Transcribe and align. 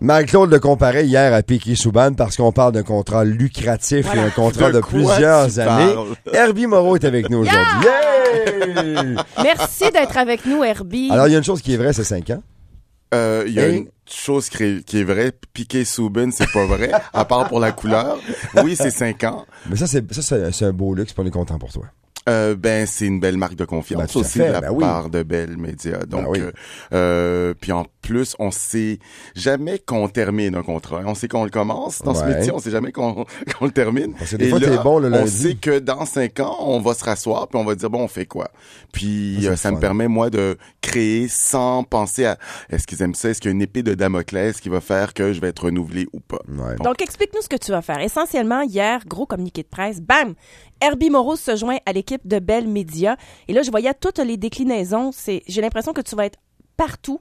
Marie-Claude 0.00 0.50
le 0.50 0.60
comparait 0.60 1.06
hier 1.06 1.34
à 1.34 1.42
Piquet 1.42 1.74
Souban 1.74 2.12
parce 2.14 2.36
qu'on 2.36 2.52
parle 2.52 2.72
d'un 2.72 2.84
contrat 2.84 3.24
lucratif 3.24 4.06
et 4.14 4.18
un 4.18 4.30
contrat 4.30 4.70
De 4.70 4.80
plusieurs 4.80 5.58
années. 5.58 5.92
parles? 5.94 6.08
Herbie 6.32 6.66
Moreau 6.66 6.94
est 6.96 7.04
avec 7.04 7.28
nous 7.30 7.38
aujourd'hui. 7.38 7.60
Yeah! 7.84 9.24
Merci 9.42 9.90
d'être 9.90 10.16
avec 10.16 10.44
nous, 10.46 10.62
Herbie. 10.62 11.08
Alors, 11.10 11.26
il 11.26 11.32
y 11.32 11.34
a 11.34 11.38
une 11.38 11.44
chose 11.44 11.62
qui 11.62 11.74
est 11.74 11.76
vraie, 11.76 11.92
c'est 11.92 12.04
5 12.04 12.30
ans. 12.30 12.42
Euh, 13.14 13.44
Il 13.46 13.54
y 13.54 13.60
a 13.60 13.68
Et- 13.68 13.76
une 13.76 13.88
chose 14.08 14.48
qui 14.50 14.62
est, 14.62 14.84
qui 14.84 15.00
est 15.00 15.04
vraie, 15.04 15.32
piqué 15.52 15.84
Souben, 15.84 16.30
c'est 16.30 16.50
pas 16.52 16.66
vrai, 16.66 16.90
à 17.12 17.24
part 17.24 17.48
pour 17.48 17.58
la 17.58 17.72
couleur. 17.72 18.18
Oui, 18.62 18.76
c'est 18.76 18.90
5 18.90 19.24
ans. 19.24 19.46
Mais 19.68 19.76
ça, 19.76 19.86
c'est, 19.86 20.12
ça, 20.12 20.22
c'est, 20.22 20.52
c'est 20.52 20.64
un 20.66 20.72
beau 20.72 20.94
luxe, 20.94 21.12
puis 21.12 21.22
on 21.24 21.26
est 21.26 21.30
content 21.32 21.58
pour 21.58 21.72
toi. 21.72 21.84
Euh, 22.28 22.54
ben, 22.54 22.86
c'est 22.86 23.06
une 23.06 23.20
belle 23.20 23.36
marque 23.36 23.54
de 23.54 23.64
Ben, 23.64 23.66
confiance 23.66 24.16
à 24.16 24.18
aussi 24.20 24.38
fait, 24.38 24.48
de 24.48 24.52
la 24.52 24.60
ben 24.60 24.70
oui. 24.70 24.80
part 24.80 25.10
de 25.10 25.22
Bell 25.22 25.56
Media. 25.56 25.98
Donc, 26.06 26.26
oui. 26.28 26.40
euh, 26.40 26.52
euh, 26.92 27.54
puis 27.60 27.72
en 27.72 27.86
plus, 28.02 28.34
on 28.38 28.50
sait 28.50 28.98
jamais 29.34 29.78
qu'on 29.78 30.08
termine 30.08 30.54
un 30.54 30.62
contrat. 30.62 31.02
On 31.04 31.14
sait 31.14 31.28
qu'on 31.28 31.44
le 31.44 31.50
commence 31.50 32.02
dans 32.02 32.14
ce 32.14 32.24
métier, 32.24 32.52
on 32.52 32.58
sait 32.58 32.70
jamais 32.70 32.92
qu'on 32.92 33.24
le 33.62 33.70
termine. 33.70 34.14
Parce 34.14 34.30
que 34.32 34.36
des 34.36 34.46
Et 34.46 34.50
fois, 34.50 34.58
là, 34.58 34.68
t'es 34.68 34.82
bon 34.82 34.98
le 34.98 35.12
on 35.12 35.26
sait 35.26 35.54
que 35.54 35.78
dans 35.78 36.04
cinq 36.06 36.40
ans, 36.40 36.56
on 36.60 36.80
va 36.80 36.94
se 36.94 37.04
rasseoir 37.04 37.48
puis 37.48 37.58
on 37.58 37.64
va 37.64 37.74
dire 37.74 37.90
bon, 37.90 38.02
on 38.02 38.08
fait 38.08 38.26
quoi? 38.26 38.50
Puis 38.92 39.40
Ça, 39.42 39.50
euh, 39.50 39.56
ça 39.56 39.70
me 39.72 39.78
permet 39.80 40.08
moi 40.08 40.30
de 40.30 40.56
créer 40.80 41.28
sans 41.28 41.82
penser 41.84 42.24
à 42.26 42.38
est-ce 42.70 42.86
qu'ils 42.86 43.02
aiment 43.02 43.14
ça, 43.14 43.30
est-ce 43.30 43.40
qu'il 43.40 43.50
y 43.50 43.52
a 43.52 43.54
une 43.54 43.62
épée 43.62 43.82
de 43.82 43.94
Damoclès 43.94 44.60
qui 44.60 44.68
va 44.68 44.80
faire 44.80 45.14
que 45.14 45.32
je 45.32 45.40
vais 45.40 45.48
être 45.48 45.64
renouvelé 45.64 46.06
ou 46.12 46.20
pas? 46.20 46.40
Ouais. 46.48 46.76
Donc, 46.82 47.02
explique-nous 47.02 47.42
ce 47.42 47.48
que 47.48 47.56
tu 47.56 47.70
vas 47.72 47.82
faire. 47.82 48.00
Essentiellement, 48.00 48.62
hier, 48.62 49.02
gros 49.06 49.26
communiqué 49.26 49.62
de 49.62 49.68
presse, 49.68 50.00
bam! 50.00 50.34
Herbie 50.80 51.10
Moreau 51.10 51.34
se 51.34 51.56
joint 51.56 51.78
à 51.86 51.92
l'équipe 51.92 52.17
de 52.24 52.38
Bell 52.38 52.66
Media. 52.66 53.16
Et 53.48 53.52
là, 53.52 53.62
je 53.62 53.70
voyais 53.70 53.92
toutes 53.94 54.18
les 54.18 54.36
déclinaisons. 54.36 55.10
C'est, 55.12 55.42
j'ai 55.46 55.60
l'impression 55.60 55.92
que 55.92 56.00
tu 56.00 56.16
vas 56.16 56.26
être 56.26 56.38
partout, 56.76 57.20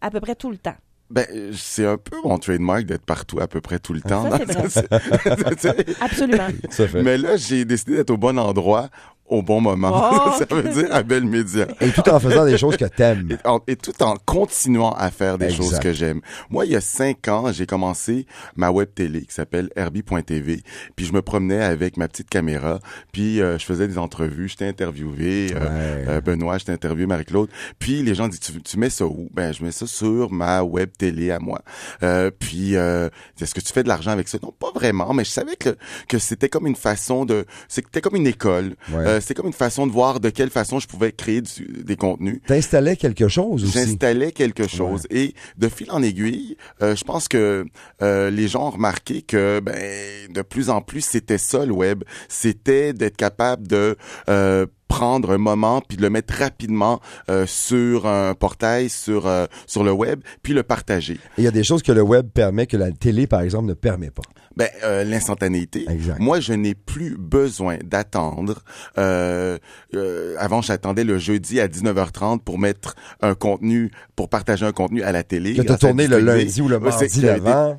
à 0.00 0.10
peu 0.10 0.20
près 0.20 0.34
tout 0.34 0.50
le 0.50 0.58
temps. 0.58 0.76
Ben, 1.10 1.26
c'est 1.52 1.86
un 1.86 1.98
peu 1.98 2.16
mon 2.24 2.38
trademark 2.38 2.84
d'être 2.84 3.04
partout 3.04 3.38
à 3.38 3.46
peu 3.46 3.60
près 3.60 3.78
tout 3.78 3.92
le 3.92 4.00
temps. 4.00 4.28
Ça, 4.30 4.38
c'est 4.68 4.88
vrai. 4.88 5.54
Tu 5.54 5.60
sais, 5.60 5.86
Absolument. 6.00 6.48
Ça 6.70 6.88
fait. 6.88 7.02
Mais 7.02 7.18
là, 7.18 7.36
j'ai 7.36 7.64
décidé 7.64 7.96
d'être 7.96 8.10
au 8.10 8.16
bon 8.16 8.38
endroit 8.38 8.88
au 9.34 9.42
bon 9.42 9.60
moment. 9.60 9.92
Oh, 10.12 10.30
ça 10.38 10.46
veut 10.54 10.68
dire 10.68 10.94
à 10.94 11.02
Belle 11.02 11.24
Média. 11.24 11.66
Et 11.80 11.90
tout 11.90 12.08
en 12.08 12.18
faisant 12.20 12.44
des 12.44 12.56
choses 12.58 12.76
que 12.76 12.84
t'aimes. 12.86 13.28
Et, 13.30 13.48
en- 13.48 13.60
et 13.66 13.76
tout 13.76 14.02
en 14.02 14.16
continuant 14.24 14.92
à 14.92 15.10
faire 15.10 15.38
des 15.38 15.46
Exact. 15.46 15.62
choses 15.62 15.78
que 15.78 15.92
j'aime. 15.92 16.20
Moi, 16.50 16.66
il 16.66 16.72
y 16.72 16.76
a 16.76 16.80
cinq 16.80 17.28
ans, 17.28 17.52
j'ai 17.52 17.66
commencé 17.66 18.26
ma 18.56 18.70
web 18.70 18.88
télé 18.94 19.22
qui 19.22 19.34
s'appelle 19.34 19.70
Herbie.tv. 19.76 20.62
Puis 20.96 21.06
je 21.06 21.12
me 21.12 21.22
promenais 21.22 21.62
avec 21.62 21.96
ma 21.96 22.08
petite 22.08 22.28
caméra, 22.30 22.78
puis 23.12 23.40
euh, 23.40 23.58
je 23.58 23.64
faisais 23.64 23.88
des 23.88 23.98
entrevues, 23.98 24.48
j'étais 24.48 24.66
interviewé, 24.66 25.48
euh, 25.54 25.60
Ouais. 25.64 26.04
euh, 26.08 26.20
Benoît, 26.20 26.58
j'étais 26.58 26.72
interviewé, 26.72 27.06
Marie-Claude. 27.06 27.48
Puis 27.78 28.02
les 28.02 28.14
gens 28.14 28.28
disent, 28.28 28.40
tu, 28.40 28.60
tu 28.62 28.78
mets 28.78 28.90
ça 28.90 29.06
où? 29.06 29.28
Ben, 29.34 29.52
je 29.52 29.64
mets 29.64 29.72
ça 29.72 29.86
sur 29.86 30.30
ma 30.32 30.62
web 30.62 30.90
télé 30.96 31.30
à 31.30 31.38
moi. 31.38 31.60
Euh, 32.02 32.30
puis, 32.38 32.76
euh, 32.76 33.08
est-ce 33.40 33.54
que 33.54 33.60
tu 33.60 33.72
fais 33.72 33.82
de 33.82 33.88
l'argent 33.88 34.10
avec 34.10 34.28
ça? 34.28 34.38
Non, 34.42 34.52
pas 34.58 34.70
vraiment, 34.74 35.12
mais 35.14 35.24
je 35.24 35.30
savais 35.30 35.56
que, 35.56 35.76
que 36.08 36.18
c'était 36.18 36.48
comme 36.48 36.66
une 36.66 36.76
façon 36.76 37.24
de... 37.24 37.44
C'était 37.68 38.00
comme 38.00 38.16
une 38.16 38.26
école. 38.26 38.74
Ouais. 38.92 39.20
C'était 39.24 39.34
comme 39.34 39.46
une 39.46 39.52
façon 39.54 39.86
de 39.86 39.92
voir 39.92 40.20
de 40.20 40.28
quelle 40.28 40.50
façon 40.50 40.78
je 40.80 40.86
pouvais 40.86 41.10
créer 41.12 41.40
du- 41.40 41.82
des 41.82 41.96
contenus. 41.96 42.40
T'installais 42.46 42.96
quelque 42.96 43.26
chose 43.28 43.64
aussi. 43.64 43.72
J'installais 43.72 44.32
quelque 44.32 44.68
chose 44.68 45.06
et 45.10 45.32
de 45.56 45.68
fil 45.70 45.90
en 45.90 46.02
aiguille, 46.02 46.56
euh, 46.82 46.94
je 46.94 47.04
pense 47.04 47.26
que 47.26 47.64
euh, 48.02 48.30
les 48.30 48.48
gens 48.48 48.66
ont 48.66 48.70
remarqué 48.70 49.22
que 49.22 49.60
ben 49.60 50.30
de 50.30 50.42
plus 50.42 50.68
en 50.68 50.82
plus 50.82 51.00
c'était 51.00 51.38
ça 51.38 51.64
le 51.64 51.72
web, 51.72 52.04
c'était 52.28 52.92
d'être 52.92 53.16
capable 53.16 53.66
de 53.66 53.96
euh, 54.28 54.66
prendre 54.88 55.30
un 55.32 55.38
moment 55.38 55.80
puis 55.80 55.96
de 55.96 56.02
le 56.02 56.10
mettre 56.10 56.34
rapidement 56.34 57.00
euh, 57.30 57.46
sur 57.46 58.06
un 58.06 58.34
portail 58.34 58.88
sur 58.90 59.26
euh, 59.26 59.46
sur 59.66 59.82
le 59.84 59.92
web 59.92 60.20
puis 60.42 60.52
le 60.52 60.62
partager. 60.62 61.18
Il 61.38 61.44
y 61.44 61.48
a 61.48 61.50
des 61.50 61.64
choses 61.64 61.82
que 61.82 61.92
le 61.92 62.02
web 62.02 62.28
permet 62.32 62.66
que 62.66 62.76
la 62.76 62.92
télé, 62.92 63.26
par 63.26 63.40
exemple, 63.40 63.66
ne 63.68 63.74
permet 63.74 64.10
pas. 64.10 64.22
Ben 64.56 64.68
euh, 64.84 65.04
l'instantanéité. 65.04 65.84
Exact. 65.88 66.20
Moi, 66.20 66.40
je 66.40 66.52
n'ai 66.52 66.74
plus 66.74 67.16
besoin 67.18 67.78
d'attendre. 67.82 68.62
Euh, 68.98 69.58
euh, 69.94 70.36
avant, 70.38 70.62
j'attendais 70.62 71.04
le 71.04 71.18
jeudi 71.18 71.60
à 71.60 71.68
19h30 71.68 72.40
pour 72.40 72.58
mettre 72.58 72.94
un 73.20 73.34
contenu, 73.34 73.90
pour 74.16 74.28
partager 74.28 74.64
un 74.64 74.72
contenu 74.72 75.02
à 75.02 75.12
la 75.12 75.22
télé. 75.22 75.54
Que 75.54 75.62
t'as 75.62 75.76
tourné 75.76 76.06
le 76.06 76.18
lundi 76.20 76.60
ou 76.62 76.68
le 76.68 76.78
mardi. 76.78 77.22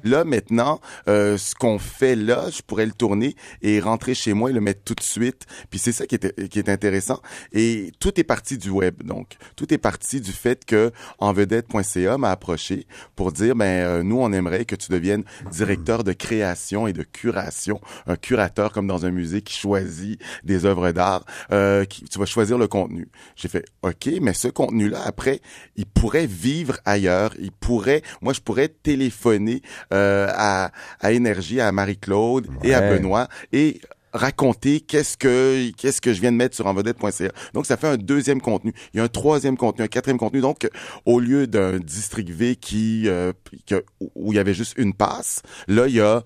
Là, 0.03 0.23
maintenant, 0.25 0.79
euh, 1.07 1.38
ce 1.38 1.55
qu'on 1.55 1.79
fait 1.79 2.16
là, 2.16 2.45
je 2.51 2.61
pourrais 2.61 2.85
le 2.85 2.91
tourner 2.91 3.35
et 3.61 3.79
rentrer 3.79 4.13
chez 4.13 4.33
moi 4.33 4.50
et 4.50 4.53
le 4.53 4.61
mettre 4.61 4.81
tout 4.83 4.95
de 4.95 5.03
suite. 5.03 5.45
Puis 5.69 5.79
c'est 5.79 5.91
ça 5.91 6.05
qui 6.05 6.16
est, 6.16 6.50
qui 6.50 6.59
est 6.59 6.69
intéressant. 6.69 7.21
Et 7.53 7.91
tout 8.00 8.19
est 8.19 8.23
parti 8.23 8.57
du 8.57 8.69
web. 8.69 9.03
Donc, 9.03 9.38
tout 9.55 9.73
est 9.73 9.77
parti 9.77 10.19
du 10.19 10.31
fait 10.31 10.66
que 10.66 10.91
envedette.ca 11.19 12.17
m'a 12.17 12.31
approché 12.31 12.85
pour 13.16 13.31
dire, 13.31 13.55
ben, 13.55 13.66
euh, 13.66 14.03
nous, 14.03 14.19
on 14.19 14.31
aimerait 14.33 14.66
que 14.66 14.75
tu 14.75 14.91
deviennes 14.91 15.23
directeur 15.51 16.03
de 16.03 16.13
création 16.13 16.64
et 16.87 16.93
de 16.93 17.03
curation, 17.03 17.79
un 18.07 18.15
curateur 18.15 18.71
comme 18.71 18.87
dans 18.87 19.05
un 19.05 19.11
musée 19.11 19.41
qui 19.41 19.55
choisit 19.55 20.19
des 20.43 20.65
œuvres 20.65 20.91
d'art. 20.91 21.25
Euh, 21.51 21.85
qui, 21.85 22.03
tu 22.05 22.19
vas 22.19 22.25
choisir 22.25 22.57
le 22.57 22.67
contenu. 22.67 23.07
J'ai 23.35 23.47
fait, 23.47 23.65
ok, 23.83 24.09
mais 24.21 24.33
ce 24.33 24.47
contenu-là, 24.47 25.01
après, 25.05 25.41
il 25.75 25.85
pourrait 25.85 26.27
vivre 26.27 26.77
ailleurs. 26.85 27.33
Il 27.39 27.51
pourrait, 27.51 28.01
moi, 28.21 28.33
je 28.33 28.41
pourrais 28.41 28.67
téléphoner 28.69 29.61
euh, 29.93 30.27
à, 30.31 30.71
à 30.99 31.11
Énergie, 31.11 31.61
à 31.61 31.71
Marie-Claude 31.71 32.47
et 32.63 32.73
à. 32.73 32.85
Benoît 32.85 33.27
et 33.51 33.81
raconter 34.15 34.79
qu'est-ce 34.79 35.17
que 35.17 35.71
qu'est-ce 35.71 35.99
que 35.99 36.13
je 36.13 36.21
viens 36.21 36.31
de 36.31 36.37
mettre 36.37 36.55
sur 36.55 36.65
envedette.ca. 36.67 37.31
Donc 37.53 37.65
ça 37.65 37.75
fait 37.75 37.87
un 37.87 37.97
deuxième 37.97 38.41
contenu. 38.41 38.73
Il 38.93 38.97
y 38.97 38.99
a 39.01 39.03
un 39.03 39.09
troisième 39.09 39.57
contenu, 39.57 39.83
un 39.83 39.87
quatrième 39.87 40.17
contenu. 40.17 40.39
Donc 40.39 40.69
au 41.05 41.19
lieu 41.19 41.47
d'un 41.47 41.79
district 41.79 42.29
V 42.29 42.55
qui, 42.55 43.03
euh, 43.07 43.33
qui 43.65 43.75
où 44.15 44.31
il 44.31 44.35
y 44.37 44.39
avait 44.39 44.53
juste 44.53 44.75
une 44.77 44.93
passe, 44.93 45.41
là 45.67 45.87
il 45.87 45.95
y 45.95 46.01
a 46.01 46.23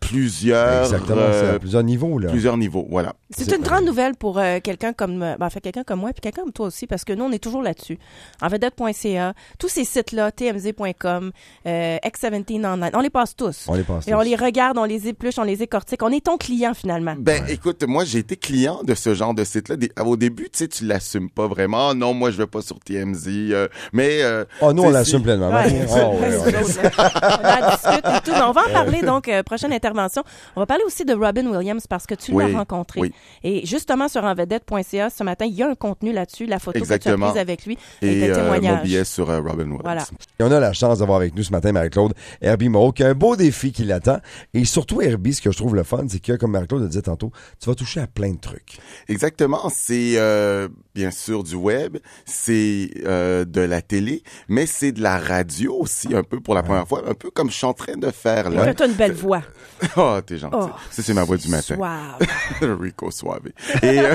plusieurs 0.00 0.84
Exactement, 0.84 1.16
euh, 1.20 1.40
c'est 1.50 1.56
à 1.56 1.58
plusieurs 1.58 1.82
niveaux, 1.82 2.18
là. 2.18 2.28
plusieurs 2.30 2.56
niveaux. 2.56 2.86
Voilà. 2.90 3.14
C'est 3.30 3.54
une 3.54 3.62
grande 3.62 3.84
nouvelle 3.84 4.14
pour 4.16 4.38
euh, 4.38 4.58
quelqu'un 4.62 4.92
comme 4.92 5.22
euh, 5.22 5.36
ben, 5.38 5.46
en 5.46 5.50
fait, 5.50 5.60
quelqu'un 5.60 5.84
comme 5.84 6.00
moi 6.00 6.10
puis 6.12 6.20
quelqu'un 6.20 6.42
comme 6.42 6.52
toi 6.52 6.66
aussi 6.66 6.86
parce 6.86 7.04
que 7.04 7.12
nous 7.12 7.24
on 7.24 7.32
est 7.32 7.38
toujours 7.42 7.62
là-dessus. 7.62 7.98
En 8.42 8.48
vedette.ca, 8.48 9.34
tous 9.58 9.68
ces 9.68 9.84
sites-là, 9.84 10.32
tmz.com, 10.32 11.30
euh, 11.66 11.96
X17 12.04 12.66
online, 12.66 12.90
on 12.94 13.00
les 13.00 13.10
passe 13.10 13.36
tous. 13.36 13.66
On 13.68 13.74
les 13.74 13.82
passe 13.82 14.08
Et 14.08 14.14
on 14.14 14.18
tous. 14.20 14.24
les 14.28 14.36
regarde, 14.36 14.78
on 14.78 14.84
les 14.84 15.08
épluche, 15.08 15.38
on 15.38 15.42
les 15.44 15.62
écortique. 15.62 16.02
On 16.02 16.10
est 16.10 16.24
ton 16.24 16.36
client 16.36 16.74
finalement. 16.74 17.14
Ben, 17.18 17.44
écoute, 17.48 17.84
moi, 17.86 18.04
j'ai 18.04 18.18
été 18.20 18.36
client 18.36 18.80
de 18.84 18.94
ce 18.94 19.14
genre 19.14 19.34
de 19.34 19.44
site-là. 19.44 19.76
Au 20.04 20.16
début, 20.16 20.44
tu 20.44 20.50
sais, 20.58 20.68
tu 20.68 20.84
l'assumes 20.86 21.30
pas 21.30 21.46
vraiment. 21.46 21.94
Non, 21.94 22.14
moi, 22.14 22.30
je 22.30 22.36
vais 22.38 22.46
pas 22.46 22.62
sur 22.62 22.78
TMZ. 22.80 23.28
euh, 23.52 23.68
mais, 23.92 24.22
euh, 24.22 24.44
Oh, 24.60 24.72
nous, 24.72 24.84
on 24.84 24.90
l'assume 24.90 25.18
si- 25.18 25.24
pleinement. 25.24 25.50
Ouais, 25.50 25.86
Oh, 25.90 26.16
ouais, 26.20 26.30
là. 26.30 26.38
On 26.42 27.64
en 27.66 27.70
discute 27.70 28.06
et 28.06 28.20
tout. 28.24 28.30
Mais 28.32 28.42
on 28.42 28.52
va 28.52 28.62
en 28.68 28.72
parler 28.72 29.02
donc 29.02 29.28
euh, 29.28 29.42
prochaine 29.68 29.72
intervention. 29.92 30.22
On 30.56 30.60
va 30.60 30.66
parler 30.66 30.84
aussi 30.84 31.04
de 31.04 31.14
Robin 31.14 31.46
Williams 31.46 31.86
parce 31.86 32.06
que 32.06 32.14
tu 32.14 32.32
Oui, 32.32 32.50
l'as 32.50 32.58
rencontré. 32.58 33.00
oui. 33.00 33.12
Et 33.42 33.64
justement 33.66 34.08
sur 34.08 34.24
envedette.ca 34.24 35.10
ce 35.10 35.22
matin, 35.24 35.44
il 35.46 35.54
y 35.54 35.62
a 35.62 35.68
un 35.68 35.74
contenu 35.74 36.12
là-dessus, 36.12 36.46
la 36.46 36.58
photo 36.58 36.80
que 36.80 36.84
tu 36.96 37.08
as 37.08 37.16
prise 37.16 37.36
avec 37.38 37.66
lui 37.66 37.78
et, 38.02 38.20
Et 38.20 38.24
euh, 38.24 38.28
mon 38.28 38.34
témoignage. 38.42 38.82
billet 38.82 39.04
sur 39.04 39.30
euh, 39.30 39.40
Robin 39.40 39.64
Williams. 39.64 39.80
Voilà. 39.82 40.04
Et 40.40 40.44
on 40.44 40.50
a 40.50 40.60
la 40.60 40.72
chance 40.72 40.98
d'avoir 40.98 41.18
avec 41.18 41.34
nous 41.34 41.42
ce 41.42 41.52
matin 41.52 41.72
Marie-Claude 41.72 42.14
Herbie 42.40 42.68
Moreau, 42.68 42.92
qui 42.92 43.02
a 43.02 43.08
un 43.08 43.14
beau 43.14 43.36
défi 43.36 43.72
qui 43.72 43.84
l'attend. 43.84 44.18
Et 44.54 44.64
surtout, 44.64 45.00
Herbie, 45.02 45.34
ce 45.34 45.42
que 45.42 45.50
je 45.50 45.56
trouve 45.56 45.74
le 45.74 45.82
fun, 45.84 46.04
c'est 46.08 46.20
que, 46.20 46.32
comme 46.32 46.52
Marie-Claude 46.52 46.82
le 46.82 46.88
disait 46.88 47.02
tantôt, 47.02 47.30
tu 47.60 47.68
vas 47.68 47.74
toucher 47.74 48.00
à 48.00 48.06
plein 48.06 48.32
de 48.32 48.40
trucs. 48.40 48.78
Exactement. 49.08 49.68
C'est 49.74 50.14
euh, 50.16 50.68
bien 50.94 51.10
sûr 51.10 51.42
du 51.44 51.54
web, 51.54 51.98
c'est 52.24 52.90
euh, 53.06 53.44
de 53.44 53.60
la 53.60 53.82
télé, 53.82 54.22
mais 54.48 54.66
c'est 54.66 54.92
de 54.92 55.02
la 55.02 55.18
radio 55.18 55.76
aussi, 55.78 56.14
un 56.14 56.22
peu 56.22 56.40
pour 56.40 56.54
la 56.54 56.62
première 56.62 56.86
fois, 56.88 57.02
un 57.08 57.14
peu 57.14 57.30
comme 57.30 57.50
je 57.50 57.56
suis 57.56 57.66
en 57.66 57.74
train 57.74 57.96
de 57.96 58.10
faire 58.10 58.50
là. 58.50 58.64
Fais-toi 58.64 58.86
une 58.86 58.92
belle 58.94 59.12
voix. 59.12 59.42
Oh, 59.96 60.18
t'es 60.24 60.38
gentil. 60.38 60.56
Oh, 60.60 60.70
Ça, 60.90 61.02
c'est 61.02 61.14
ma 61.14 61.24
voix 61.24 61.36
du 61.36 61.48
matin. 61.48 61.76
Suave. 61.76 62.18
Rico 62.80 63.10
Suave. 63.10 63.48
Et, 63.82 64.00
euh, 64.00 64.14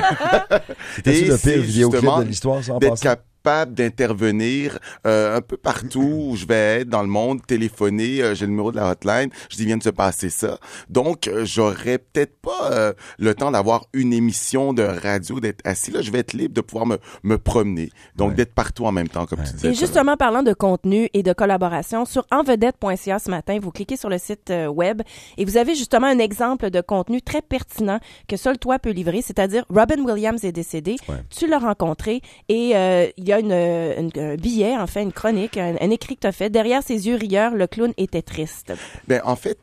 C'était-tu 0.95 1.17
et 1.25 1.27
le 1.27 1.37
c'est 1.37 1.53
pire 1.53 1.61
vidéoclip 1.63 2.01
de 2.19 2.23
l'histoire, 2.23 2.61
d'être 2.79 2.89
passant? 2.89 3.15
Capable 3.43 3.73
d'intervenir 3.73 4.79
euh, 5.05 5.35
un 5.37 5.41
peu 5.41 5.57
partout 5.57 6.01
où 6.29 6.35
je 6.35 6.45
vais 6.45 6.81
être 6.81 6.89
dans 6.89 7.01
le 7.01 7.07
monde, 7.09 7.45
téléphoner, 7.45 8.21
euh, 8.21 8.35
j'ai 8.35 8.45
le 8.45 8.51
numéro 8.51 8.71
de 8.71 8.77
la 8.77 8.91
hotline, 8.91 9.29
je 9.49 9.57
dis 9.57 9.65
vient 9.65 9.77
de 9.77 9.83
se 9.83 9.89
passer 9.89 10.29
ça. 10.29 10.57
Donc 10.89 11.27
euh, 11.27 11.43
j'aurais 11.45 11.97
peut-être 11.97 12.37
pas 12.41 12.71
euh, 12.71 12.93
le 13.19 13.35
temps 13.35 13.51
d'avoir 13.51 13.85
une 13.93 14.13
émission 14.13 14.73
de 14.73 14.83
radio, 14.83 15.39
d'être 15.41 15.59
assis 15.65 15.91
là, 15.91 16.01
je 16.01 16.11
vais 16.11 16.19
être 16.19 16.33
libre 16.33 16.53
de 16.53 16.61
pouvoir 16.61 16.85
me, 16.85 16.97
me 17.23 17.37
promener. 17.37 17.89
Donc 18.15 18.29
Ouais. 18.29 18.35
d'être 18.35 18.53
partout 18.53 18.85
en 18.85 18.91
même 18.93 19.09
temps 19.09 19.25
comme 19.25 19.39
tu 19.43 19.51
disais. 19.53 19.69
Et 19.69 19.73
justement, 19.73 20.15
parlant 20.15 20.43
de 20.43 20.53
contenu 20.53 21.09
et 21.13 21.23
de 21.23 21.33
collaboration, 21.33 22.05
sur 22.05 22.25
envedette.ca 22.31 23.19
ce 23.19 23.29
matin, 23.29 23.59
vous 23.61 23.71
cliquez 23.71 23.97
sur 23.97 24.09
le 24.09 24.17
site 24.17 24.49
euh, 24.51 24.67
web 24.67 25.01
et 25.37 25.43
vous 25.43 25.57
avez 25.57 25.75
justement 25.75 26.07
un 26.07 26.19
exemple 26.19 26.69
de 26.69 26.79
contenu 26.79 27.21
très 27.21 27.41
pertinent 27.41 27.99
que 28.29 28.37
seul 28.37 28.57
toi 28.57 28.79
peux 28.79 28.91
livrer, 28.91 29.21
c'est-à-dire 29.21 29.65
Robin 29.69 30.01
Williams 30.01 30.43
est 30.45 30.53
décédé, 30.53 30.95
Ouais. 31.09 31.15
tu 31.29 31.47
l'as 31.47 31.59
rencontré 31.59 32.21
et 32.47 32.71
euh, 32.75 33.07
il 33.17 33.27
y 33.27 33.32
a 33.32 33.32
une, 33.39 33.51
un 33.51 34.35
billet, 34.35 34.77
en 34.77 34.87
fait, 34.87 35.03
une 35.03 35.13
chronique, 35.13 35.57
un, 35.57 35.75
écrit 35.89 36.15
que 36.15 36.21
tu 36.21 36.27
as 36.27 36.31
fait. 36.31 36.49
Derrière 36.49 36.83
ses 36.83 37.07
yeux 37.07 37.15
rieurs, 37.15 37.53
le 37.53 37.67
clown 37.67 37.93
était 37.97 38.21
triste. 38.21 38.73
Ben, 39.07 39.21
en 39.25 39.35
fait, 39.35 39.59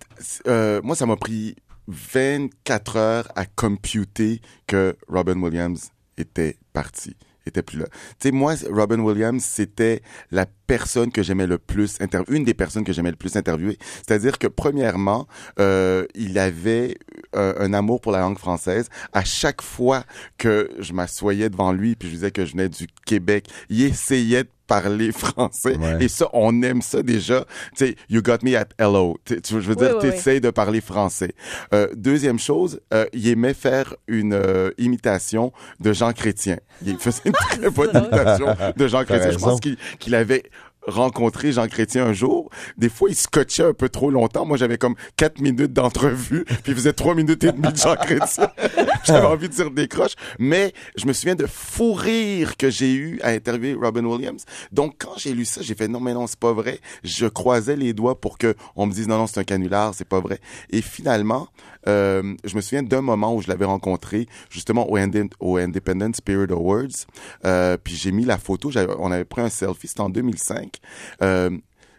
euh, 0.46 0.80
moi, 0.82 0.96
ça 0.96 1.06
m'a 1.06 1.16
pris 1.16 1.56
24 1.88 2.96
heures 2.96 3.28
à 3.34 3.46
computer 3.46 4.40
que 4.66 4.96
Robin 5.08 5.40
Williams 5.40 5.90
était 6.16 6.56
parti. 6.72 7.16
était 7.46 7.62
plus 7.62 7.78
là. 7.78 7.86
Tu 8.18 8.28
sais, 8.28 8.30
moi, 8.32 8.54
Robin 8.70 9.00
Williams, 9.00 9.42
c'était 9.44 10.02
la 10.30 10.46
personne 10.70 11.10
que 11.10 11.22
j'aimais 11.24 11.48
le 11.48 11.58
plus 11.58 11.96
interviewer, 12.00 12.38
une 12.38 12.44
des 12.44 12.54
personnes 12.54 12.84
que 12.84 12.92
j'aimais 12.92 13.10
le 13.10 13.16
plus 13.16 13.34
interviewer. 13.36 13.76
C'est-à-dire 14.06 14.38
que 14.38 14.46
premièrement, 14.46 15.26
euh, 15.58 16.04
il 16.14 16.38
avait 16.38 16.96
euh, 17.34 17.54
un 17.58 17.72
amour 17.72 18.00
pour 18.00 18.12
la 18.12 18.20
langue 18.20 18.38
française. 18.38 18.88
À 19.12 19.24
chaque 19.24 19.62
fois 19.62 20.04
que 20.38 20.70
je 20.78 20.92
m'assoyais 20.92 21.50
devant 21.50 21.72
lui 21.72 21.96
puis 21.96 22.08
je 22.08 22.14
disais 22.14 22.30
que 22.30 22.44
je 22.44 22.52
venais 22.52 22.68
du 22.68 22.86
Québec, 23.04 23.46
il 23.68 23.82
essayait 23.82 24.44
de 24.44 24.48
parler 24.68 25.10
français. 25.26 25.76
Ouais. 25.76 26.04
Et 26.04 26.06
ça, 26.08 26.28
on 26.32 26.62
aime 26.62 26.80
ça 26.80 27.02
déjà. 27.02 27.44
Tu 27.76 27.86
sais, 27.86 27.96
you 28.08 28.22
got 28.22 28.36
me 28.44 28.54
at 28.56 28.68
hello. 28.78 29.16
Tu 29.24 29.40
tu- 29.42 29.60
je 29.60 29.68
veux 29.68 29.74
dire, 29.74 29.96
Oui, 29.96 30.04
oui, 30.04 30.10
t'essayes 30.12 30.40
de 30.40 30.50
parler 30.50 30.80
français. 30.80 31.32
Euh, 31.74 31.88
deuxième 31.96 32.38
chose, 32.38 32.80
euh, 32.94 33.04
il 33.12 33.26
aimait 33.26 33.52
faire 33.54 33.96
une 34.06 34.32
euh, 34.32 34.70
imitation 34.78 35.52
de 35.80 35.92
Jean 35.92 36.12
Chrétien. 36.12 36.58
Il 36.86 36.96
faisait 36.98 37.22
une 37.24 37.32
très 37.50 37.68
bonne 37.70 37.90
imitation 37.90 38.54
de 38.76 38.86
Jean 38.86 39.04
Chrétien. 39.04 39.32
Je 39.32 39.38
pense 39.38 39.58
qu'il 39.60 39.76
qu'il 39.98 40.14
avait 40.14 40.44
rencontré 40.86 41.52
Jean 41.52 41.68
Chrétien 41.68 42.06
un 42.06 42.12
jour. 42.12 42.50
Des 42.76 42.88
fois, 42.88 43.10
il 43.10 43.16
scotchait 43.16 43.64
un 43.64 43.72
peu 43.72 43.88
trop 43.88 44.10
longtemps. 44.10 44.44
Moi, 44.44 44.56
j'avais 44.56 44.78
comme 44.78 44.94
quatre 45.16 45.40
minutes 45.40 45.72
d'entrevue, 45.72 46.44
puis 46.62 46.72
il 46.72 46.74
faisait 46.74 46.92
trois 46.92 47.14
minutes 47.14 47.44
et 47.44 47.52
demie 47.52 47.72
de 47.72 47.76
Jean 47.76 47.96
Chrétien. 47.96 48.50
j'avais 49.04 49.26
envie 49.26 49.48
de 49.48 49.54
dire 49.54 49.70
des 49.70 49.88
croches. 49.88 50.14
Mais 50.38 50.72
je 50.96 51.06
me 51.06 51.12
souviens 51.12 51.34
de 51.34 51.46
fou 51.46 51.92
rire 51.92 52.56
que 52.56 52.70
j'ai 52.70 52.92
eu 52.92 53.20
à 53.22 53.30
interviewer 53.30 53.78
Robin 53.80 54.04
Williams. 54.04 54.44
Donc, 54.72 54.94
quand 54.98 55.12
j'ai 55.16 55.32
lu 55.32 55.44
ça, 55.44 55.62
j'ai 55.62 55.74
fait 55.74 55.88
non, 55.88 56.00
mais 56.00 56.14
non, 56.14 56.26
c'est 56.26 56.38
pas 56.38 56.52
vrai. 56.52 56.80
Je 57.04 57.26
croisais 57.26 57.76
les 57.76 57.92
doigts 57.92 58.20
pour 58.20 58.38
que 58.38 58.54
on 58.76 58.86
me 58.86 58.92
dise 58.92 59.08
non, 59.08 59.18
non, 59.18 59.26
c'est 59.26 59.40
un 59.40 59.44
canular, 59.44 59.94
c'est 59.94 60.08
pas 60.08 60.20
vrai. 60.20 60.40
Et 60.70 60.82
finalement, 60.82 61.48
euh, 61.88 62.34
je 62.44 62.56
me 62.56 62.60
souviens 62.60 62.82
d'un 62.82 63.00
moment 63.00 63.34
où 63.34 63.42
je 63.42 63.48
l'avais 63.48 63.64
rencontré 63.64 64.26
justement 64.50 64.90
au, 64.90 64.96
Independent 64.96 66.14
Spirit 66.14 66.52
Awards. 66.52 67.06
Euh, 67.44 67.76
puis 67.82 67.94
j'ai 67.94 68.12
mis 68.12 68.24
la 68.24 68.38
photo. 68.38 68.70
On 68.98 69.12
avait 69.12 69.24
pris 69.24 69.42
un 69.42 69.48
selfie. 69.48 69.88
C'était 69.88 70.00
en 70.00 70.10
2005. 70.10 70.79
Euh, 71.22 71.50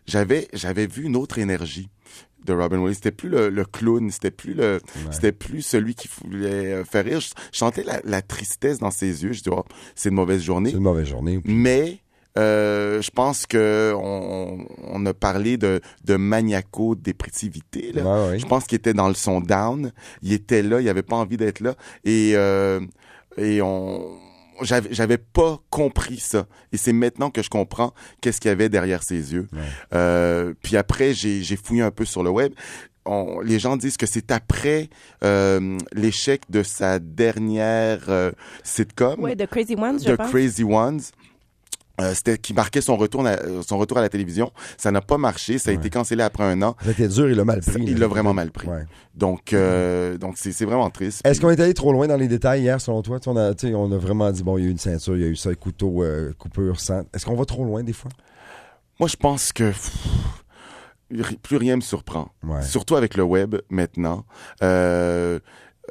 j'avais 0.08 0.48
j'avais 0.54 0.88
vu 0.88 1.04
une 1.04 1.16
autre 1.16 1.40
énergie 1.40 1.90
de 2.46 2.54
Robin 2.54 2.78
Williams. 2.80 2.96
C'était 2.96 3.12
plus 3.12 3.30
le, 3.30 3.50
le 3.50 3.66
clown, 3.66 4.10
c'était 4.10 4.32
plus 4.32 4.54
le, 4.56 4.80
c'était 5.12 5.32
plus 5.32 5.62
celui 5.62 5.94
qui 5.96 6.10
voulait 6.24 6.74
euh, 6.74 6.84
faire 6.84 7.06
rire. 7.06 7.20
Je, 7.20 7.30
je 7.52 7.58
sentais 7.58 7.84
la, 7.84 8.02
la 8.04 8.22
tristesse 8.22 8.80
dans 8.80 8.90
ses 8.92 9.24
yeux. 9.24 9.32
Je 9.34 9.44
dis, 9.44 9.50
oh, 9.52 9.64
c'est 9.96 10.10
une 10.10 10.16
mauvaise 10.16 10.42
journée. 10.42 10.72
C'est 10.72 10.78
une 10.78 10.84
mauvaise 10.84 11.08
journée. 11.08 11.40
Mais 11.46 12.00
euh, 12.38 13.02
je 13.02 13.12
pense 13.12 13.46
que 13.46 13.94
on, 13.96 14.66
on 14.84 15.06
a 15.06 15.14
parlé 15.14 15.58
de, 15.58 15.82
de 16.04 16.16
maniaco-dépressivité. 16.16 17.92
là. 17.94 18.04
Ouais, 18.04 18.30
ouais. 18.32 18.40
Je 18.40 18.46
pense 18.48 18.66
qu'il 18.66 18.78
était 18.78 18.94
dans 18.94 19.08
le 19.08 19.14
son 19.14 19.40
down. 19.42 19.92
Il 20.24 20.34
était 20.34 20.64
là, 20.64 20.82
il 20.82 20.90
avait 20.90 21.04
pas 21.04 21.18
envie 21.18 21.38
d'être 21.38 21.60
là. 21.60 21.76
Et, 22.06 22.32
euh, 22.36 22.80
et 23.38 23.62
on 23.62 24.18
j'avais 24.64 24.94
j'avais 24.94 25.18
pas 25.18 25.60
compris 25.70 26.18
ça. 26.18 26.46
Et 26.72 26.78
c'est 26.78 26.94
maintenant 26.94 27.30
que 27.30 27.42
je 27.42 27.50
comprends 27.50 27.94
qu'est-ce 28.22 28.40
qu'il 28.42 28.50
y 28.50 28.52
avait 28.52 28.70
derrière 28.70 29.04
ses 29.04 29.34
yeux. 29.34 29.48
Euh, 29.94 30.54
puis 30.62 30.78
après 30.78 31.14
j'ai 31.14 31.42
j'ai 31.44 31.56
fouillé 31.56 31.82
un 31.82 31.92
peu 31.92 32.06
sur 32.06 32.24
le 32.24 32.30
web. 32.30 32.54
On- 33.06 33.40
les 33.42 33.58
gens 33.58 33.78
disent 33.78 33.98
que 33.98 34.06
c'est 34.06 34.32
après 34.32 34.90
euh, 35.24 35.78
l'échec 35.94 36.42
de 36.50 36.62
sa 36.62 37.00
dernière 37.00 38.04
euh, 38.10 38.32
sitcom. 38.64 39.20
Ouais, 39.20 39.36
The 39.36 39.48
Crazy 39.48 39.76
Ones, 39.76 40.00
je 40.06 40.12
The 40.14 40.18
pense. 40.18 40.30
Crazy 40.30 40.64
Ones. 40.64 41.02
Euh, 42.00 42.14
c'était 42.16 42.38
qui 42.38 42.54
marquait 42.54 42.82
son 42.82 42.96
retour, 42.96 43.26
à- 43.28 43.38
son 43.68 43.78
retour 43.78 43.98
à 43.98 44.02
la 44.02 44.10
télévision. 44.10 44.52
Ça 44.78 44.92
n'a 44.92 45.02
pas 45.02 45.18
marché. 45.18 45.58
Ça 45.58 45.72
a 45.72 45.74
été 45.74 45.90
cancellé 45.90 46.24
après 46.24 46.44
un 46.44 46.62
an. 46.62 46.76
C'était 46.86 47.08
dur, 47.08 47.30
il 47.30 47.36
l'a 47.36 47.44
mal 47.46 47.60
pris. 47.62 47.84
Il 47.86 48.00
l'a 48.00 48.08
vraiment 48.08 48.34
mal 48.34 48.50
pris. 48.52 48.68
Ouais. 48.68 48.86
Donc, 49.14 49.54
euh, 49.54 50.18
donc 50.18 50.36
c'est 50.38 50.66
vraiment 50.66 50.90
triste. 50.90 51.22
Est-ce 51.26 51.40
Puis- 51.40 51.48
qu'on 51.48 51.52
est 51.52 51.60
allé 51.60 51.74
trop 51.74 51.92
loin 51.92 52.08
dans 52.08 52.16
les 52.18 52.28
détails 52.30 52.62
hier, 52.62 52.80
selon 52.80 53.02
toi? 53.02 53.20
On 53.28 53.36
a, 53.38 53.52
on 53.76 53.92
a 53.92 53.98
vraiment 53.98 54.32
dit, 54.32 54.42
bon, 54.42 54.58
il 54.58 54.64
y 54.64 54.66
a 54.66 54.70
eu 54.70 54.72
une 54.72 54.78
ceinture, 54.78 55.16
il 55.18 55.22
y 55.22 55.26
a 55.26 55.30
eu 55.30 55.36
ça, 55.36 55.54
couteau, 55.54 56.02
euh, 56.04 56.34
coupure, 56.40 56.80
sang. 56.80 57.04
Est-ce 57.14 57.26
qu'on 57.26 57.36
va 57.36 57.46
trop 57.46 57.66
loin 57.66 57.84
des 57.84 57.94
fois? 57.94 58.12
Moi, 59.00 59.10
je 59.10 59.16
pense 59.18 59.52
que 59.52 59.66
pff, 59.72 59.92
plus 61.44 61.58
rien 61.58 61.76
me 61.76 61.82
surprend. 61.82 62.30
Ouais. 62.44 62.62
Surtout 62.62 62.96
avec 62.96 63.16
le 63.18 63.24
web 63.24 63.56
maintenant. 63.70 64.26
Euh, 64.64 65.40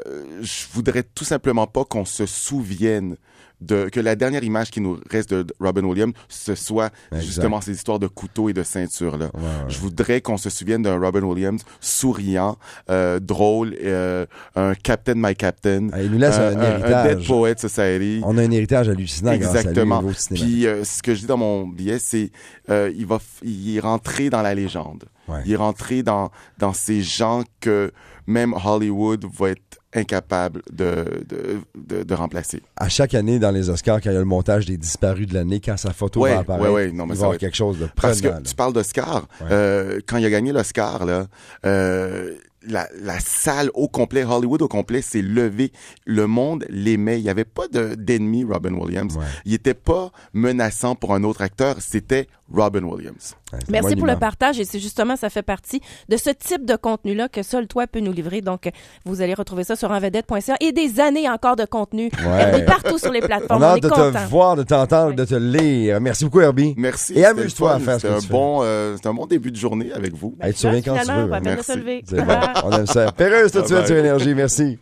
euh, 0.07 0.25
je 0.43 0.65
voudrais 0.73 1.03
tout 1.03 1.25
simplement 1.25 1.67
pas 1.67 1.85
qu'on 1.85 2.05
se 2.05 2.27
souvienne 2.27 3.17
de 3.61 3.91
que 3.91 4.01
la 4.01 4.17
dernière 4.17 4.43
image 4.43 4.71
qui 4.71 4.81
nous 4.81 4.99
reste 5.11 5.35
de 5.35 5.47
Robin 5.61 5.85
Williams 5.85 6.15
ce 6.31 6.55
soit 6.55 6.91
Exact. 7.13 7.27
justement 7.27 7.61
ces 7.61 7.73
histoires 7.73 7.99
de 7.99 8.07
couteau 8.07 8.49
et 8.49 8.55
de 8.55 8.63
ceinture 8.63 9.19
là. 9.19 9.27
Ouais, 9.35 9.41
ouais. 9.43 9.49
Je 9.69 9.79
voudrais 9.81 10.23
qu'on 10.23 10.39
se 10.39 10.49
souvienne 10.49 10.81
d'un 10.83 10.99
Robin 10.99 11.21
Williams 11.23 11.63
souriant, 11.79 12.57
euh, 12.89 13.21
drôle, 13.21 13.77
euh, 13.83 14.25
un 14.57 14.75
Captain 14.75 15.13
My 15.17 15.37
Captain, 15.37 15.89
Ah, 15.93 16.03
il 16.03 16.11
nous 16.11 16.19
laisse 16.19 16.37
un, 16.37 16.57
un, 16.57 16.59
un 16.59 16.79
héritage. 16.79 17.17
Dead 17.19 17.27
Poet 17.27 17.55
Society. 17.59 18.21
On 18.25 18.39
a 18.39 18.43
un 18.43 18.51
héritage 18.51 18.89
hallucinant 18.89 19.33
Exactement. 19.33 20.01
grâce 20.03 20.31
à 20.31 20.35
lui. 20.35 20.41
Puis 20.41 20.67
euh, 20.67 20.83
ce 20.85 21.03
que 21.03 21.15
je 21.15 21.21
dis 21.21 21.27
dans 21.27 21.37
mon 21.37 21.67
billet, 21.67 21.99
c'est 21.99 22.31
euh, 22.71 22.91
il 22.97 23.05
va, 23.05 23.19
il 23.43 23.77
est 23.77 23.81
rentré 23.81 24.31
dans 24.31 24.41
la 24.41 24.55
légende. 24.55 25.05
Ouais. 25.29 25.41
Il 25.45 25.53
est 25.53 25.57
rentré 25.57 26.03
dans 26.03 26.31
dans 26.57 26.73
ces 26.73 27.03
gens 27.03 27.43
que 27.61 27.93
même 28.27 28.55
Hollywood 28.55 29.27
va 29.39 29.51
être 29.51 29.80
incapable 29.95 30.63
de 30.73 31.05
de, 31.29 31.59
de, 31.77 32.03
de 32.03 32.15
remplacer. 32.15 32.63
À 32.77 32.89
chaque 32.89 33.15
année, 33.15 33.39
dans 33.39 33.51
les 33.51 33.71
Oscars, 33.71 34.01
quand 34.01 34.11
il 34.11 34.15
y 34.15 34.17
a 34.17 34.19
le 34.21 34.25
montage 34.25 34.67
des 34.67 34.77
disparus 34.77 35.27
de 35.27 35.35
l'année, 35.35 35.61
quand 35.61 35.77
sa 35.77 35.93
photo 35.93 36.21
Ouais, 36.21 36.31
va 36.35 36.41
apparaître, 36.41 36.65
ouais, 36.67 36.73
ouais, 36.87 36.93
non, 36.93 37.07
mais 37.07 37.15
il 37.15 37.17
va 37.17 37.21
ça 37.21 37.25
avoir 37.27 37.39
quelque 37.39 37.57
chose 37.57 37.79
de 37.79 37.87
Parce 37.97 38.21
prenant. 38.21 38.35
que 38.35 38.39
là. 38.39 38.43
tu 38.49 38.55
parles 38.55 38.73
d'Oscar. 38.73 39.27
Euh, 39.51 40.01
quand 40.07 40.17
il 40.19 40.25
a 40.27 40.31
gagné 40.31 40.53
l'Oscar, 40.53 41.05
là, 41.05 41.27
euh, 41.67 42.35
la, 42.69 42.87
la 43.03 43.19
salle 43.21 43.71
au 43.75 43.89
complet, 43.89 44.23
Hollywood 44.23 44.61
au 44.63 44.69
complet, 44.69 45.01
s'est 45.01 45.23
levée. 45.23 45.73
Le 46.05 46.27
monde 46.27 46.67
l'aimait. 46.69 47.19
Il 47.19 47.23
n'y 47.23 47.31
avait 47.31 47.45
pas 47.47 47.67
de- 47.69 47.95
d'ennemi, 47.95 48.45
Robin 48.45 48.75
Williams. 48.75 49.17
Ouais. 49.17 49.25
Il 49.47 49.55
était 49.55 49.73
pas 49.75 50.13
menaçant 50.35 50.95
pour 50.95 51.15
un 51.15 51.25
autre 51.25 51.41
acteur. 51.41 51.77
C'était 51.81 52.29
Robin 52.53 52.83
Williams. 52.83 53.37
Ouais, 53.53 53.59
c'est 53.65 53.71
Merci 53.71 53.97
pour 53.97 54.07
le 54.07 54.17
partage 54.17 54.59
et 54.61 54.65
c'est 54.65 54.79
justement, 54.81 55.17
ça 55.17 55.31
fait 55.31 55.43
partie 55.43 55.81
de 56.09 56.17
ce 56.17 56.31
type 56.31 56.65
de 56.65 56.77
contenu-là 56.77 57.29
que 57.29 57.43
seul 57.43 57.67
toi 57.67 57.87
peut 57.87 58.01
nous 58.01 58.13
livrer. 58.13 58.41
Donc, 58.41 58.69
vous 59.05 59.23
allez 59.23 59.35
retrouver 59.35 59.65
ça 59.65 59.77
sur 59.77 59.91
envedette.ca 59.91 60.57
et 60.61 60.73
des 60.73 61.01
années 61.01 61.29
encore 61.29 61.57
de 61.57 61.65
contenu 61.65 62.11
Ouais. 62.27 62.65
Partout 62.67 62.99
sur 62.99 63.13
les 63.13 63.21
On 63.23 63.27
plateformes. 63.27 63.63
a 63.63 63.67
On, 63.67 63.71
hâte 63.71 63.79
est 63.79 63.81
de 63.83 63.89
content. 63.89 64.13
te 64.13 64.29
voir, 64.29 64.57
de 64.57 64.63
t'entendre, 64.63 65.15
de 65.15 65.25
te 65.25 65.35
lire. 65.35 66.01
Merci 66.01 66.25
beaucoup, 66.25 66.41
Herbie. 66.41 66.75
Merci. 66.77 67.15
Et 67.19 67.25
amuse-toi 67.25 67.73
à 67.75 67.79
faire 67.79 67.95
ce 67.95 68.01
C'était 68.01 68.09
que 68.09 68.15
un 68.19 68.21
tu 68.21 68.27
fais. 68.27 68.33
bon, 68.33 68.61
euh, 68.63 68.97
c'était 68.97 69.09
un 69.09 69.15
bon 69.15 69.27
début 69.27 69.51
de 69.51 69.57
journée 69.57 69.93
avec 69.93 70.15
vous. 70.15 70.37
Hey, 70.41 70.53
tu 70.55 70.67
reviens 70.67 70.83
quand 70.83 70.97
tu 71.01 71.07
veux. 71.13 71.23
on 71.25 71.27
va 71.27 71.37
hein. 71.37 71.41
bien 71.41 71.55
Merci. 71.55 71.73
se 71.73 71.79
lever. 71.79 72.05
C'est 72.09 72.23
bon. 72.25 72.35
On 72.65 72.73
aime 72.73 72.87
ça. 72.87 73.13
Perreuse 73.13 73.53
tout 73.53 73.63
de 73.63 73.67
suite 73.67 73.87
sur 73.87 73.97
Énergie. 73.97 74.35
Merci. 74.35 74.79